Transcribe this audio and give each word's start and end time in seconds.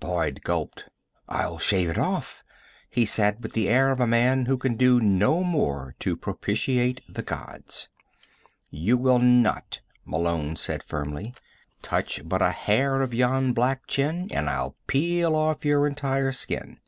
Boyd 0.00 0.40
gulped. 0.42 0.88
"I'll 1.28 1.58
shave 1.60 1.88
it 1.88 1.96
off," 1.96 2.42
he 2.90 3.04
said, 3.06 3.40
with 3.40 3.52
the 3.52 3.68
air 3.68 3.92
of 3.92 4.00
a 4.00 4.04
man 4.08 4.46
who 4.46 4.58
can 4.58 4.74
do 4.76 4.98
no 5.00 5.44
more 5.44 5.94
to 6.00 6.16
propitiate 6.16 7.02
the 7.08 7.22
Gods. 7.22 7.88
"You 8.68 8.96
will 8.96 9.20
not," 9.20 9.82
Malone 10.04 10.56
said 10.56 10.82
firmly. 10.82 11.34
"Touch 11.82 12.20
but 12.28 12.42
a 12.42 12.50
hair 12.50 13.00
of 13.00 13.14
yon 13.14 13.52
black 13.52 13.86
chin, 13.86 14.28
and 14.32 14.50
I'll 14.50 14.74
peel 14.88 15.36
off 15.36 15.64
your 15.64 15.86
entire 15.86 16.32
skin." 16.32 16.80